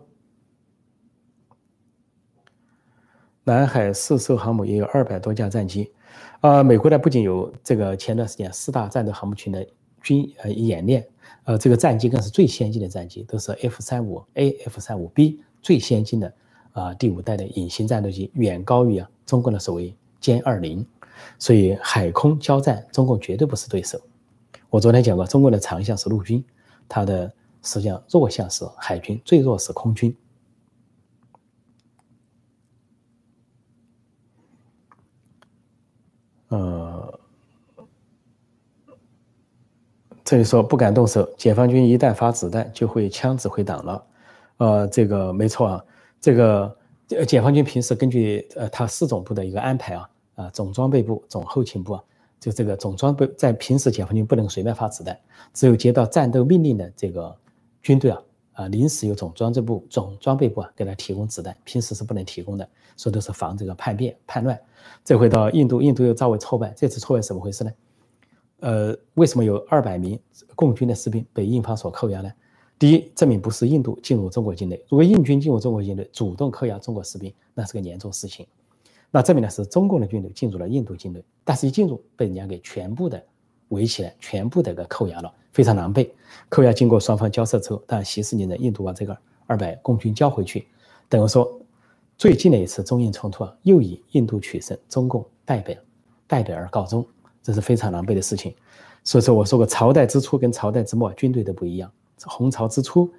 [3.44, 5.90] 南海四艘航母也有二百多架战机，
[6.40, 9.66] 啊，美国呢不仅有这个前段时间四大战斗航母群的
[10.02, 11.08] 军呃演练，
[11.44, 16.34] 呃，这个战机更是最先进的战机，都是 F 三五 A、F 三五 B 最先进的
[16.72, 20.86] 啊第五代的隐形战斗机，远高于啊中国的所谓歼二零，
[21.38, 23.98] 所以海空交战，中共绝对不是对手。
[24.72, 26.42] 我昨天讲过，中国的长项是陆军，
[26.88, 27.30] 它的
[27.62, 30.16] 实际上弱项是海军，最弱是空军。
[36.48, 37.20] 呃，
[40.24, 44.06] 这里说不敢动手，解放军一旦发子弹就会枪指挥党了。
[44.56, 45.84] 呃，这个没错啊，
[46.18, 46.74] 这个
[47.28, 52.02] 解放军平时根据呃他四总部的一个安排啊，啊总装备部、总后勤部啊。
[52.42, 55.16] 就这个总装备，在平时解放军不能随便发子弹，
[55.54, 57.32] 只有接到战斗命令的这个
[57.84, 58.22] 军队啊，
[58.54, 64.60] 啊，临时有总装备部、总装备部啊给他提供子弹，平时是不能提供的，说的是防这个叛变、叛乱。
[65.04, 67.70] 这回到印度，印度又遭为挫败，这次挫败怎么回事呢？
[68.58, 70.18] 呃，为什么有二百名
[70.56, 72.32] 共军的士兵被印方所扣押呢？
[72.76, 78.44] 第一，证明不是印度进入中国境内，如果印军进入中国境内，主动扣押中国士兵，那是个严重事情。
[79.14, 83.22] 那证明呢是中共的军队进入了印度境内，但是一进入被人家给全部的
[83.68, 86.10] 围起来，全部的给扣押了，非常狼狈。
[86.48, 89.14] 扣押经过双方交涉之后，但习四年的印度把这个
[89.46, 90.66] 二百共军交回去，
[91.10, 91.60] 等于说
[92.16, 95.78] 最近的一次中印冲突啊，又以印度取胜，中共败北，
[96.26, 97.06] 败北而告终，
[97.42, 98.54] 这是非常狼狈的事情。
[99.04, 101.90] 所以说我说过，朝代之初跟朝代之末军队都不一样。
[102.24, 103.10] 红朝之初，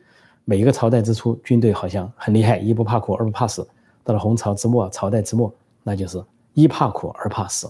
[0.45, 3.67] 每一个朝代之初军队好像很厉害，一不怕苦，二不怕死。
[4.03, 5.53] 到了红朝之末，朝代之末。
[5.84, 7.69] 那就是一怕苦二怕死，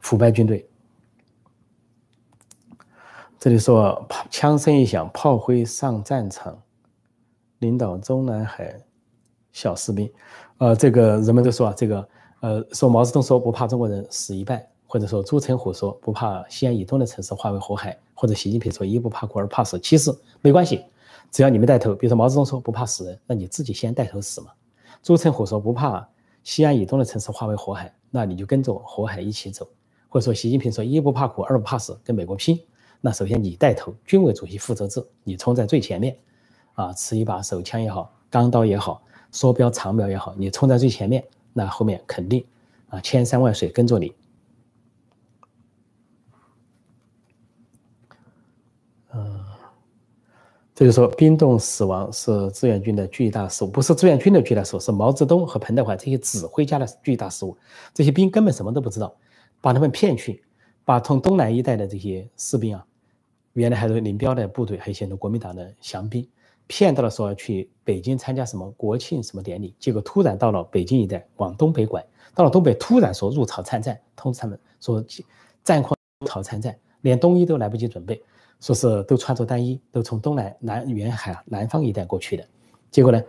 [0.00, 0.68] 腐败军队。
[3.38, 6.60] 这里说枪声一响，炮灰上战场，
[7.60, 8.74] 领导中南海
[9.52, 10.10] 小士兵。
[10.58, 12.08] 呃，这个人们都说啊，这个
[12.40, 19.78] 呃，说毛泽东说不怕中国人死一半，或者说朱成虎说不怕西安以东的城市化为火海，或者习近平说一不怕苦二怕死。
[19.78, 20.84] 其实没关系，
[21.30, 21.94] 只要你们带头。
[21.94, 24.50] 比如说毛泽东说不怕死人，那你自己先带头死嘛。
[25.00, 26.08] 朱成虎说不怕。
[26.48, 29.68] 西安以东的城市化为火海，那你就跟着火海一起走。
[30.08, 32.58] 或者说习近平说一不怕苦，二不怕死，跟美国拼。
[33.02, 36.16] 那首先你带头，军委主席负责制，你冲在最前面，
[36.72, 42.42] 啊，持一把手枪也好，钢刀也好，缩标长标也好，你冲在最前面，那后面肯定
[42.88, 44.10] 啊千山万水跟着你。
[50.78, 57.58] 这就说冰冻死亡是志愿军的巨大失误，不是志愿军的巨大失误，是毛泽东和彭德怀这些指挥家的巨大失误。
[57.92, 59.12] 这些兵根本什么都不知道，
[59.60, 60.40] 把他们骗去，
[60.84, 62.86] 把从东南一带的这些士兵啊，
[63.54, 66.24] 原来还是林彪的部队，还有一些国民党的降兵，
[66.68, 75.04] 骗到了说去北京参加什么国庆什么典礼，结果突然到了北京一带往东北拐，到了东北突然说入朝参战，通知他们说
[75.64, 78.22] 战况入朝参战，连冬衣都来不及准备。
[78.60, 82.44] 说是都穿着单衣，都从东南南沿海南方一带过去的，
[82.90, 83.22] 结果呢，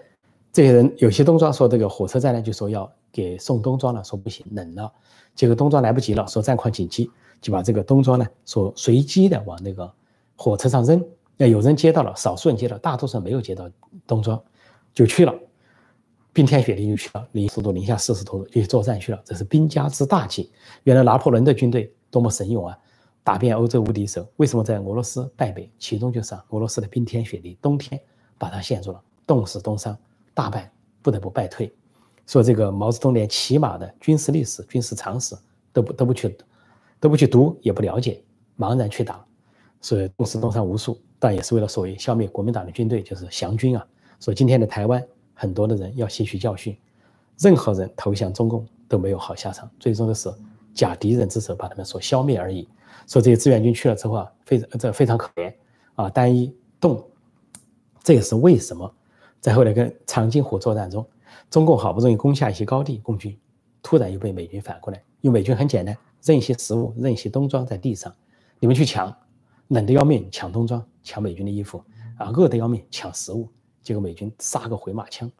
[0.51, 4.91] 这些人有些冬装说这个火车站呢就说要给送冬装了，说不行冷了，
[5.35, 7.09] 结果冬装来不及了，说战况紧急，
[7.41, 9.91] 就把这个冬装呢说随机的往那个
[10.35, 11.03] 火车上扔，
[11.37, 13.69] 那有人接到了，少数人接到，大多数人没有接到
[14.07, 14.41] 冬装，
[14.93, 15.33] 就去了，
[16.33, 20.51] 冰天雪地就去了，零速度零下四十多度就去作战去了，这是兵家之大忌。
[20.83, 22.77] 原来拿破仑的军队多么神勇啊！
[23.29, 25.71] 打遍欧洲无敌手，为什么在俄罗斯败北？
[25.77, 28.01] 其中就是俄罗斯的冰天雪地，冬天
[28.39, 29.95] 把他陷住了，冻死冻伤，
[30.33, 30.71] 大败，
[31.03, 31.71] 不得不败退。
[32.25, 35.37] 说这个毛泽东连起码的军事历史、军事常识
[35.71, 36.35] 都不都不去，
[36.99, 38.19] 都不去读，也不了解，
[38.57, 39.23] 茫然去打，
[39.79, 43.87] 所以冻死冻伤无数，但也是为了所谓消灭国民党的军队，就是降军啊。
[44.19, 46.75] 说今天的台湾很多的人要吸取教训，
[47.37, 50.33] 任何人投降中共都没有好下场，最终的是
[50.73, 52.67] 假敌人之手把他们所消灭而已。
[53.07, 55.53] 说这些志愿军去了之后啊，非常这非常可怜
[55.95, 57.03] 啊，单一冻，
[58.03, 58.93] 这也是为什么
[59.39, 61.07] 在后来跟长津湖作战中，
[61.49, 63.37] 中共好不容易攻下一些高地，共军
[63.81, 68.13] 突然又被美军反过来，因为美军很简单，扔一些食物，扔一些冬装在地上，
[68.59, 69.15] 你们去抢，
[69.69, 71.83] 冷的要命抢冬装，抢美军的衣服
[72.17, 73.49] 啊，饿的要命抢食物，
[73.81, 75.31] 结果美军杀个回马枪，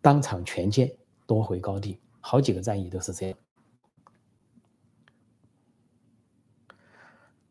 [0.00, 0.92] 当场全歼
[1.26, 3.38] 夺回高地，好几个战役都是这样。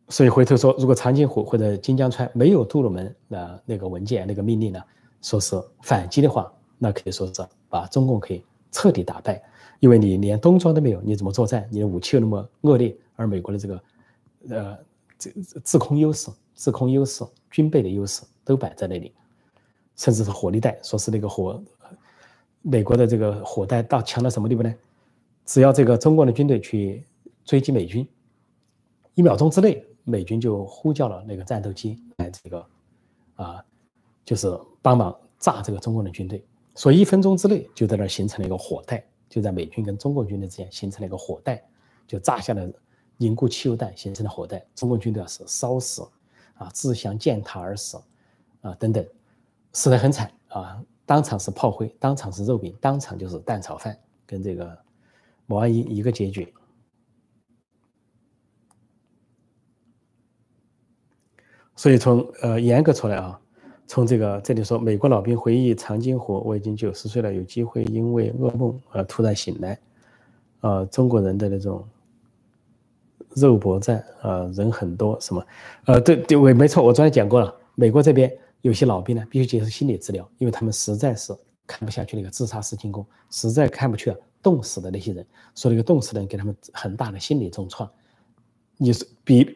[0.10, 4.82] 所以回头说，如果长津湖或者金江川没有杜鲁门的那个文件、那个命令呢，
[5.22, 8.42] 说是反击的话，那可以说是把中共可以
[8.72, 9.44] 彻底打败，
[9.82, 11.68] 因为你连冬装都没有，你怎么作战？
[11.70, 13.84] 你的武器又那么恶劣，而美国的这个，
[14.50, 14.78] 呃，
[15.20, 19.12] 这制空优势、制空优势、军备的优势都摆在那里，
[19.98, 21.62] 甚至是火力带，说是那个火，
[22.62, 24.74] 美国的这个火带到强到什么地步呢？
[25.46, 27.04] 只要这个中国的军队去
[27.44, 28.08] 追击美军，
[29.14, 29.84] 一秒钟之内。
[30.10, 32.66] 美军就呼叫了那个战斗机来这个，
[33.36, 33.62] 啊，
[34.24, 36.42] 就是帮忙炸这个中共的军队。
[36.76, 41.62] 所以一分钟之内就在那形成了一个火带，就在美军跟中共军队之间形成了一个火带，
[42.08, 42.72] 就炸下了
[43.18, 44.66] 凝固汽油弹形成的火带。
[44.74, 46.08] 中共军队是烧死，
[46.56, 47.98] 啊，自相践踏而死，
[48.62, 49.06] 啊，等等，
[49.74, 54.78] 死得很惨啊，当场是炮灰，当场是肉饼，当场就是蛋炒饭，跟这个
[55.48, 56.54] 毛岸英一个结局。
[61.78, 63.40] 所以从呃严格出来啊，
[63.86, 69.80] 从这个这里说，美国老兵回忆长津湖，我已经九十岁了，有机会因为噩梦而突然醒来，
[70.60, 71.88] 啊，中国人的那种
[73.36, 75.46] 肉搏战啊，人很多什么，
[75.86, 81.32] 呃，对对，我没错，我昨天讲过了，美国这边有些老兵呢，必须接受心理治疗，因为他们实在是
[81.68, 87.88] 看不下去那个自杀式进攻，实在看不去了冻死的那些人，说那个冻死的人给他们很大的心理重创，
[88.78, 89.56] 你是比。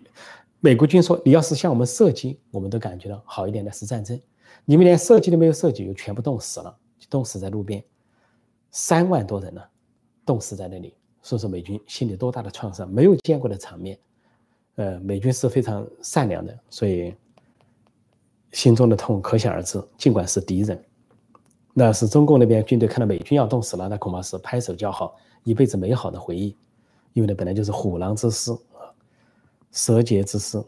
[0.63, 4.19] 美国军说：“你要是向我们射击，我们都感觉到好一点的是战争。
[4.63, 6.77] 你们连射击都没有射击，就全部冻死了，
[7.09, 7.83] 冻死在路边，
[8.69, 9.61] 三万多人呢，
[10.23, 10.93] 冻死在那里。
[11.23, 13.97] 说说美军心里多大的创伤，没有见过的场面。
[14.75, 17.11] 呃，美军是非常善良的，所以
[18.51, 19.83] 心中的痛可想而知。
[19.97, 20.79] 尽管是敌人，
[21.73, 26.55] 那是中共那边军队看到美军要冻死了，那恐怕是拍手叫好，一辈子美好的回忆。
[27.13, 28.55] 因为那本来就是虎狼之师。”
[29.71, 30.61] 蛇节之师，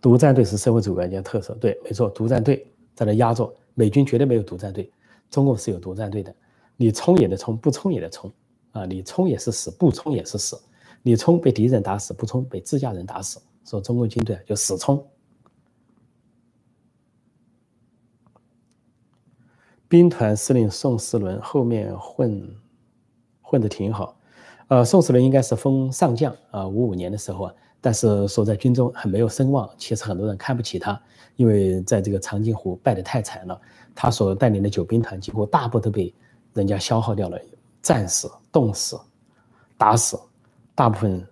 [0.00, 1.54] 独战队是社会主义国家特色。
[1.54, 4.90] 对，没错，独战队在那压着美军，绝对没有独战队。
[5.30, 6.34] 中共是有独战队的，
[6.76, 8.32] 你冲也得冲，不冲也得冲
[8.72, 8.86] 啊！
[8.86, 10.60] 你冲也是死，不冲也是死。
[11.02, 13.40] 你冲被敌人打死，不冲被自家人打死。
[13.64, 15.04] 说中共军队就死冲。
[19.88, 22.56] 兵团司令宋时轮后面混
[23.42, 24.13] 混的挺好。
[24.68, 31.00] 呃，宋时轮应该是封上将啊，五五年的时候啊，但是说在军中很没有声望，其实很多人看不起他，
[31.36, 33.60] 因为在这个长津湖败得太惨了，
[33.94, 36.12] 他所带领的九兵团几乎大部都被
[36.54, 37.38] 人家消耗掉了，
[37.82, 38.98] 战死、冻死、
[39.76, 40.18] 打死，
[40.74, 41.22] 大部分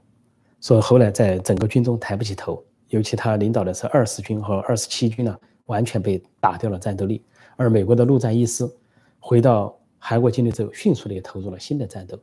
[0.60, 5.34] 说后来在整个军中抬不起头，尤其他领导的是二十军和二十七军呢，
[5.66, 7.24] 完全被打掉了战斗力。
[7.56, 8.70] 而美国的陆战一师
[9.18, 12.18] 回到韩国境内之后，迅速的投入了新的战斗，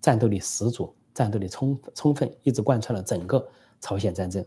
[0.00, 3.46] 战斗力十足，战斗力充充分，一直贯穿了整个
[3.80, 4.44] 朝鲜战争。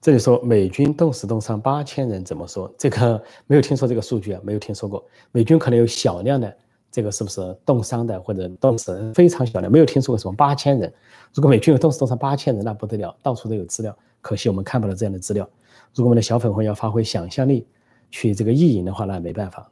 [0.00, 2.72] 这里说美军冻死冻伤八千人，怎么说？
[2.78, 5.04] 这个没有听说这个数据啊，没有听说过。
[5.32, 6.56] 美军可能有小量的
[6.92, 10.92] 这个是不是冻伤的或者冻死非常小量，没有听说过什么八千人。
[11.34, 13.96] 如果美军有冻死冻伤八千人，那不得了，到处都有资料。
[14.20, 15.48] 可惜我们看不到这样的资料。
[15.92, 17.66] 如果我们的小粉红要发挥想象力
[18.12, 19.68] 去这个意淫的话，那没办法。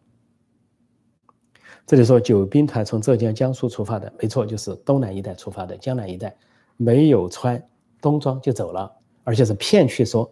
[1.87, 6.35] 这里说九兵团从浙江、江苏出发的，没错，就是东南一带出发的，江南一带
[6.77, 7.63] 没有穿
[8.01, 8.91] 冬装就走了。
[9.23, 10.31] 而且是骗去说，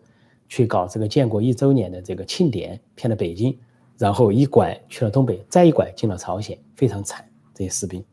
[0.49, 3.59] 去搞这个建国一周年的这个庆典，骗了北京，
[3.97, 7.27] 然后一拐去了东北，再一拐进了朝鲜，非常惨。
[7.55, 8.05] 这些士兵，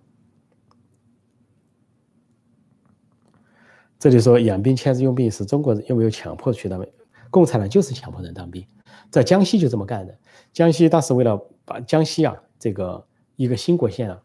[3.98, 6.90] 这里说养兵千日用兵是中国人有没有强迫去当兵？
[7.30, 8.66] 共产党就是强迫人当兵，
[9.10, 10.18] 在江西就这么干的。
[10.52, 13.06] 江西当时为了把江西啊这个
[13.40, 14.22] 一个兴国县啊，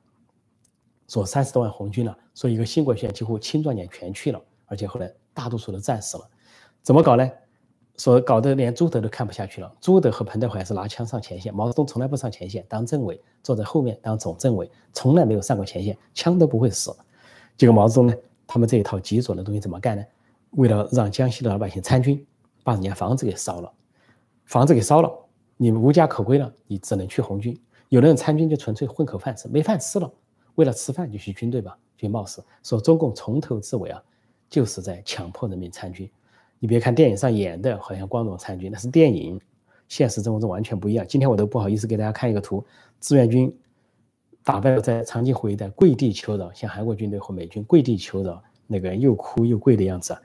[1.07, 6.29] 说三十多万红军了，说一个兴国县几乎青壮年全去了，而且后来大多数都战死了。
[6.83, 7.31] 怎么搞呢？
[7.97, 9.73] 说搞得连朱德都看不下去了。
[9.81, 16.91] 朱德和彭德怀是拿枪上前线，毛泽东从来不上前线，当政委，坐在后面当总政委，从来没有上过前线，枪都不会使。
[17.57, 18.15] 结果毛泽东呢，
[18.49, 20.05] 他们这一套极左的东西怎么干呢？
[20.51, 22.27] 为了让江西的老百姓参军，
[22.65, 23.73] 把人家房子给烧了，
[24.45, 25.09] 房子给烧了，
[25.57, 27.57] 你无家可归了，你只能去红军。
[27.95, 30.13] 有的人参军就纯粹混口饭吃，没饭吃了，
[30.57, 32.45] 为了吃饭就去军队吧，去冒死。
[32.65, 34.03] 说中共从头至尾啊，
[34.51, 36.11] 就是在强迫人民参军。
[36.59, 39.41] 你别看电影上演的好像光荣参军，那是电影，
[39.87, 41.07] 现实生活中完全不一样。
[41.09, 42.65] 今天我都不好意思给大家看一个图，
[43.01, 43.57] 志愿军
[44.43, 50.19] 打败了在长津湖一带跪地求饶，向韩国军队和美军跪地求饶，那个又哭又跪的样子，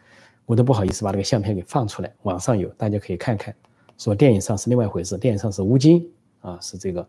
[0.48, 3.54] 我都不好意思把那个相片给放出来，网上有，大家可以看看。
[4.00, 6.04] 说电影上是另外一回事，电影上是吴京
[6.42, 7.08] 啊，是这个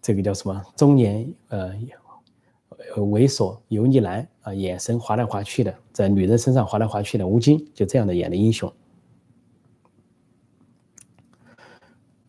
[0.00, 1.74] 这个叫什么中年呃。
[2.96, 8.72] 猥琐油腻男啊，眼神滑来滑去的，在女人身上滑来滑去的吴京，就这样的演的英雄。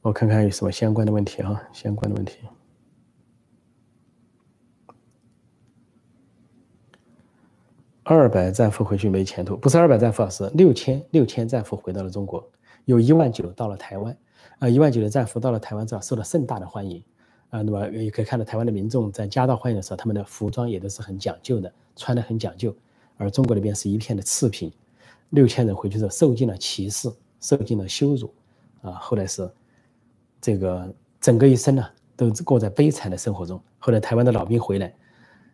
[0.01, 1.63] 我看看有什么相关的问题啊？
[1.71, 2.39] 相关的问题。
[8.03, 12.45] 二百战俘回去没前途，不是二百战俘，是六千六千战俘回到了中国，
[12.85, 14.15] 有一万九到了台湾，
[14.59, 17.01] 啊，一万九的战俘到了台湾之后受到盛大的欢迎。
[17.49, 22.75] 啊，那么也可以看到台湾的民众在夹道欢迎的时候，他们的服装也都是很讲究的，穿的很讲究。
[23.17, 24.71] 而中国那边是一片的次品，
[25.31, 28.33] 六千人回去之后受尽了歧视，受尽了羞辱，
[28.81, 29.49] 啊，后来是
[30.39, 31.85] 这个整个一生呢
[32.15, 33.59] 都过在悲惨的生活中。
[33.79, 34.93] 后来台湾的老兵回来，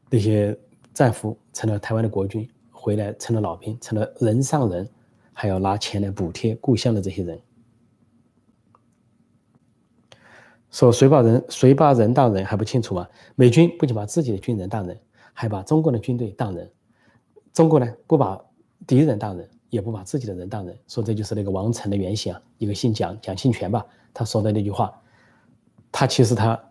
[0.10, 0.58] 那些
[0.94, 4.88] 战俘成了台湾的国军，回来成了老兵，成了人上人，
[5.32, 7.40] 还要拿钱来补贴故乡的这些人。
[10.76, 13.08] 说谁把人谁把人当人还不清楚吗？
[13.36, 15.00] 美军不仅把自己的军人当人，
[15.32, 16.70] 还把中国的军队当人。
[17.54, 18.38] 中国呢，不把
[18.86, 20.78] 敌人当人，也不把自己的人当人。
[20.90, 24.94] 说这就是那个王成的原型啊，一个姓蒋蒋庆泉吧，他说的那句话。
[25.94, 26.62] 他其实他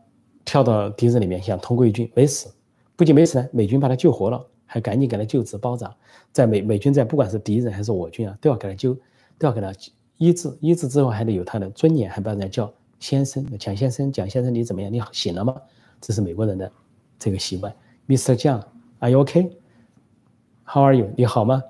[0.45, 2.53] 跳到敌人里面想通过一军没死，
[2.97, 5.90] 不仅没死呢，美军把他救活了，还赶紧给他救治包扎。
[6.31, 8.93] 在美美军在不管是敌人还是我军啊，都要给他救，
[9.38, 9.73] 都要给他
[10.19, 12.71] 医治，医治之后还得有他的尊严，还把人家叫。
[13.05, 14.90] 先生，蒋先生，蒋先生，你怎么样？
[14.90, 15.55] 你醒了吗？
[16.01, 16.73] 这是美国人的
[17.19, 17.71] 这个习惯。
[18.09, 18.35] Mr.
[18.35, 18.67] 蒋
[18.99, 21.11] ，Are you OK？How are you？
[21.14, 21.62] 你好吗？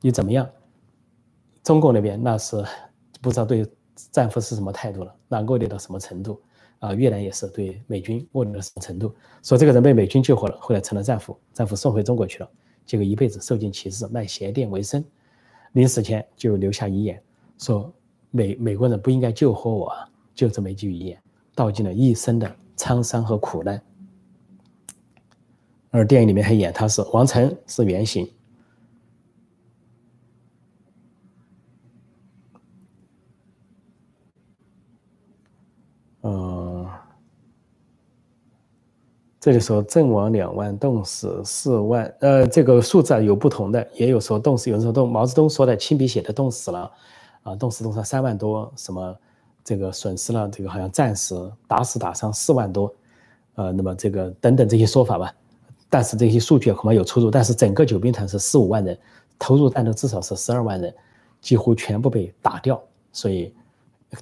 [0.00, 0.50] 你怎么样？
[1.62, 2.60] 中国那边那是
[3.20, 3.64] 不知道对
[4.10, 6.42] 战俘是什么态度了，那恶劣到什么程度
[6.80, 6.92] 啊？
[6.92, 9.14] 越南也是对美军恶劣到什么程度？
[9.44, 12.50] 说这个人被美军救活了，后来成了战俘，战俘送回中国去了，
[12.84, 15.04] 结果一辈子受尽歧视，卖鞋垫为生。
[15.70, 17.22] 临死前就留下遗言，
[17.58, 17.92] 说
[18.32, 19.86] 美美国人不应该救活我。
[19.90, 21.22] 啊就这么一句遗言，
[21.54, 23.82] 道尽了一生的沧桑和苦难。
[25.90, 28.30] 而电影里面还演他是王成是原型。
[36.22, 36.86] 嗯，
[39.40, 42.14] 这里说阵亡两万，冻死四万。
[42.20, 45.10] 呃，这个数字啊有不同的，也有说冻死，有人说冻。
[45.10, 46.92] 毛泽东说的亲笔写的冻死了，
[47.42, 49.18] 啊，冻死冻伤三万多，什么？
[49.64, 52.92] 这个损失了，这个好像战死打死打伤四万多，
[53.54, 55.32] 呃，那么这个等等这些说法吧，
[55.88, 57.30] 但是这些数据恐怕有出入。
[57.30, 58.98] 但是整个九兵团是四五万人，
[59.38, 60.94] 投入战斗至少是十二万人，
[61.40, 62.80] 几乎全部被打掉。
[63.12, 63.54] 所以，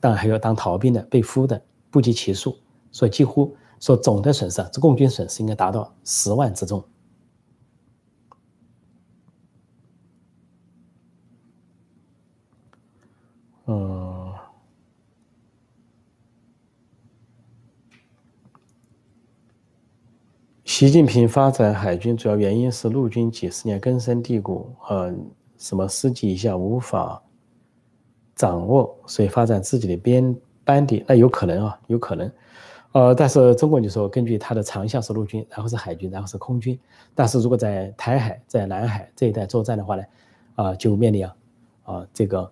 [0.00, 1.60] 当然还有当逃兵的、被俘的
[1.90, 2.56] 不计其数。
[2.90, 6.82] 所以几乎说总的损失，这共军损失应该达到十万之众。
[20.78, 25.12] 习近平发展海军主要原因是陆军几十年根深蒂固，呃，
[25.56, 27.20] 什么师级以下无法
[28.36, 32.30] 掌握，所以发展自己的编班底，那有可能啊，有可能。
[32.92, 36.78] 呃，但是中国就说，根据它的长项是陆军，然后是海军，然后是空军。
[37.12, 40.02] 但是如果在台海、在南海这一带作战的话呢，
[40.54, 41.36] 啊，就面临啊，
[41.82, 42.48] 啊这个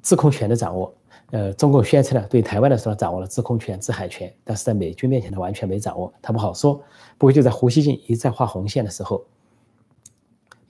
[0.00, 0.94] 制空权的掌握。
[1.30, 6.74] 呃，中共宣称呢，对台湾的时候掌握了制空权、制海权，但是在美军面前呢，完全没掌握，他不好说。
[7.18, 9.24] 不过就在胡锡进一再画红线的时候，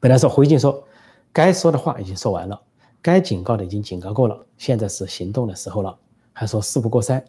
[0.01, 0.83] 本来说胡锡进说，
[1.33, 2.61] 该说的话已经说完了，
[3.03, 5.99] 该警告的已经警告过了，现在是行动的时候了，
[6.33, 7.23] 还说事不过三。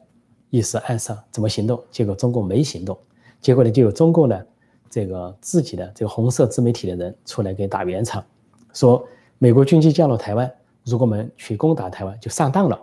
[0.50, 1.84] 一时暗上怎么行动？
[1.92, 2.98] 结果中共没行动，
[3.42, 4.48] 结果呢就有中共的
[4.90, 8.24] 这个自己的这个红色自媒体的人出来给打圆场，
[8.72, 9.06] 说
[9.40, 10.50] 美国军机降落台湾，
[10.86, 12.80] 如果我们去攻打台湾就上当了，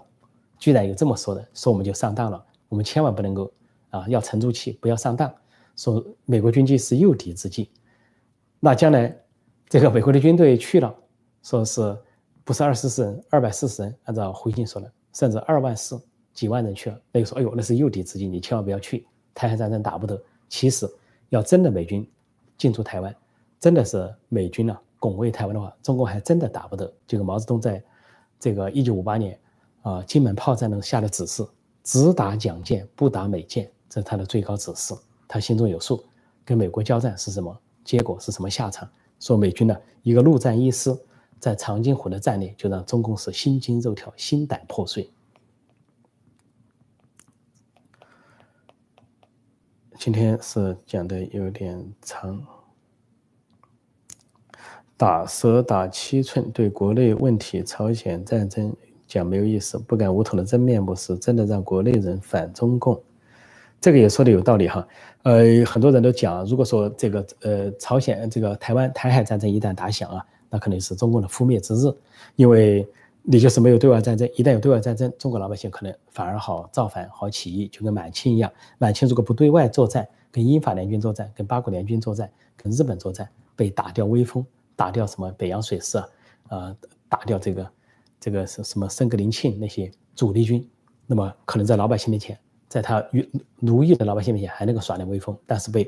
[0.59, 3.53] 居然有这么说的，说我们就上当了，我们千万不能够
[3.91, 5.33] 啊要沉住气，不要上当，
[5.77, 7.71] 说美国军机是诱敌之计，
[8.61, 9.17] 那将来
[9.69, 10.95] 这个美国的军队去了，
[11.43, 11.97] 说是
[12.45, 16.01] 不是二十四人，二百四十人，按照回信说的，甚至二万四。
[16.35, 19.07] 几万人去了，那个说：“哎呦，那是诱敌之计，你千万不要去。
[19.33, 20.21] 台海战争打不得。
[20.49, 20.85] 其实，
[21.29, 22.05] 要真的美军
[22.59, 23.15] 进驻台湾，
[23.61, 26.93] 真的是美军呢拱卫台湾的话，中国还真的打不得。
[27.07, 27.81] 这个毛泽东在
[28.41, 29.39] 这个一九五八年
[29.85, 31.47] 啊金门炮战呢下的指示，
[31.83, 34.95] 只打蒋舰，不打美舰，这是他的最高指示。
[35.29, 36.03] 他心中有数，
[36.45, 37.55] 跟美国交战是什么
[37.85, 38.89] 结果，是什么下场？
[39.21, 40.97] 说美军呢一个陆战一师
[41.39, 45.11] 在长津湖的战略，就让中共是心惊肉跳，心胆破碎。”
[49.97, 52.43] 今天是讲的有点长，
[54.97, 58.75] 打蛇打七寸，对国内问题、朝鲜战争
[59.15, 63.01] 讲没有意思，不敢无统的真面目是真的让国内人反中共，
[63.81, 64.87] 这个也说的有道理哈。
[65.23, 71.95] 呃，很多人都讲，如果说这个呃朝鲜这个台湾台海战争一旦打响啊，那肯定是中共的覆灭之日，
[72.37, 72.87] 因为。
[73.27, 78.53] 你就是没有对外战争，一旦有对外战争，中国老百姓可能反而好造反、好起义，就跟满清一样。
[78.77, 84.45] 满清如果不对外作战，跟英法联军作战，跟八国联军作战，跟日本作战，被打掉威风，
[84.77, 86.09] 打掉什么北洋水师啊，
[86.51, 86.77] 呃，
[87.09, 87.67] 打掉这个
[88.25, 90.67] 这个是什么森格林沁那些主力军，
[91.07, 92.39] 那么可能在老百姓面前，
[92.71, 93.23] 在他奴
[93.59, 95.87] 奴役的老百姓面前还能够耍点威风，但是被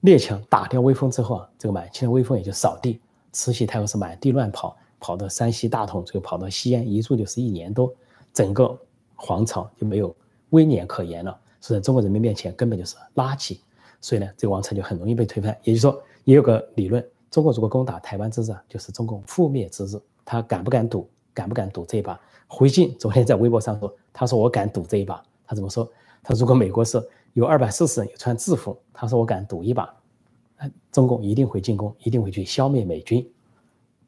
[0.00, 3.00] 列强打掉威风之后啊，这个满清的威风也就扫地，
[3.30, 4.76] 慈禧太后是满地乱跑。
[4.98, 7.94] 跑到山西大同，最后跑到西安，一住就是一年多，
[8.34, 8.76] 整个
[9.14, 10.14] 皇朝就没有
[10.50, 13.60] 威严可言了，所以在中国人民面前根本就是垃圾，
[14.00, 15.56] 所以呢，这个王朝就很容易被推翻。
[15.62, 19.98] 也就是说，也有个理论，中国如果攻打台湾之日，就是中共覆灭之日。
[20.22, 21.08] 他敢不敢赌？
[21.40, 22.20] 敢不敢赌这一把？
[22.46, 25.22] 胡锦昨天在微博上说，他说我敢赌这一把。
[25.46, 25.90] 他怎么说？
[26.22, 29.90] 他如果美国是有二百四十人有穿制服，他说我敢赌一把，
[30.92, 33.26] 中共一定会进攻，一定会去消灭美军。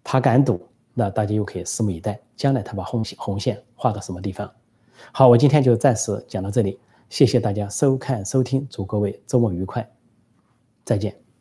[0.05, 0.61] 他敢赌。
[0.95, 4.53] 那大家又可以拭目以待，将来他把红红线画到什么地方？
[5.11, 6.79] 好，我今天就暂时讲到这里，
[7.09, 9.91] 谢谢大家收看收听，祝各位周末愉快，
[10.85, 11.32] 再见。